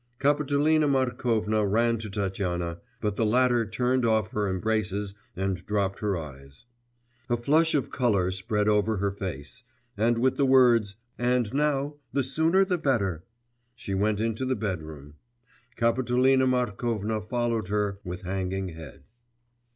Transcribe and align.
Kapitolina 0.17 0.87
Markovna 0.87 1.63
ran 1.63 1.99
to 1.99 2.09
Tatyana; 2.09 2.79
but 3.01 3.17
the 3.17 3.23
latter 3.23 3.67
turned 3.67 4.03
off 4.03 4.31
her 4.31 4.49
embraces 4.49 5.13
and 5.35 5.63
dropped 5.67 5.99
her 5.99 6.17
eyes; 6.17 6.65
a 7.29 7.37
flush 7.37 7.75
of 7.75 7.91
colour 7.91 8.31
spread 8.31 8.67
over 8.67 8.97
her 8.97 9.11
face, 9.11 9.61
and 9.95 10.17
with 10.17 10.37
the 10.37 10.45
words, 10.47 10.95
'and 11.19 11.53
now, 11.53 11.97
the 12.13 12.23
sooner 12.23 12.65
the 12.65 12.79
better,' 12.79 13.23
she 13.75 13.93
went 13.93 14.19
into 14.19 14.43
the 14.43 14.55
bedroom. 14.55 15.17
Kapitolina 15.75 16.47
Markovna 16.47 17.21
followed 17.21 17.67
her 17.67 17.99
with 18.03 18.23
hanging 18.23 18.69
head. 18.69 19.03